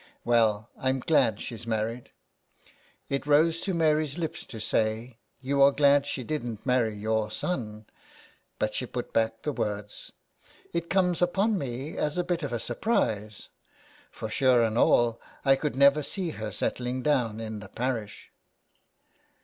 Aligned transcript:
Well, 0.25 0.71
Pm 0.81 0.99
glad 1.01 1.39
she's 1.39 1.67
married." 1.67 2.09
It 3.07 3.27
rose 3.27 3.59
to 3.61 3.73
Mary's 3.75 4.17
lips 4.17 4.45
to 4.47 4.59
say," 4.59 5.19
you 5.41 5.61
are 5.61 5.71
glad 5.71 6.07
she 6.07 6.23
didn't 6.23 6.65
marry 6.65 6.95
your 6.97 7.29
son," 7.29 7.85
but 8.57 8.73
she 8.73 8.87
put 8.87 9.13
back 9.13 9.43
the 9.43 9.51
words." 9.53 10.11
It 10.73 10.89
comes 10.89 11.21
upon 11.21 11.55
me 11.55 11.97
as 11.97 12.17
a 12.17 12.23
bit 12.23 12.41
of 12.41 12.59
surprise, 12.63 13.49
for 14.09 14.27
sure 14.27 14.63
and 14.63 14.75
all 14.75 15.21
I 15.45 15.55
could 15.55 15.75
never 15.75 16.01
see 16.01 16.31
her 16.31 16.51
settling 16.51 17.03
down 17.03 17.39
in 17.39 17.59
the 17.59 17.69
parish." 17.69 18.31